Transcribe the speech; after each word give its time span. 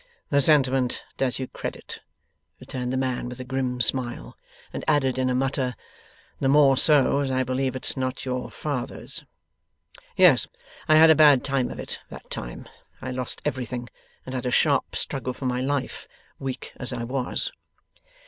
'The 0.31 0.41
sentiment 0.41 1.03
does 1.17 1.37
you 1.37 1.45
credit,' 1.47 1.99
returned 2.59 2.91
the 2.91 2.97
man, 2.97 3.29
with 3.29 3.39
a 3.39 3.43
grim 3.43 3.79
smile; 3.79 4.35
and 4.73 4.83
added, 4.87 5.19
in 5.19 5.29
a 5.29 5.35
mutter, 5.35 5.75
'the 6.39 6.47
more 6.49 6.75
so, 6.75 7.19
as 7.19 7.29
I 7.29 7.43
believe 7.43 7.75
it's 7.75 7.95
not 7.95 8.25
your 8.25 8.49
father's. 8.49 9.23
Yes, 10.17 10.47
I 10.87 10.95
had 10.95 11.11
a 11.11 11.15
bad 11.15 11.43
time 11.43 11.69
of 11.69 11.77
it, 11.79 11.99
that 12.09 12.31
time. 12.31 12.67
I 12.99 13.11
lost 13.11 13.43
everything, 13.45 13.89
and 14.25 14.33
had 14.33 14.47
a 14.47 14.49
sharp 14.49 14.95
struggle 14.95 15.33
for 15.33 15.45
my 15.45 15.61
life, 15.61 16.07
weak 16.39 16.73
as 16.77 16.91
I 16.91 17.03
was. 17.03 17.51